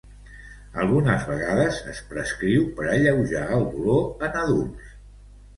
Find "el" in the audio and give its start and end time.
3.59-3.69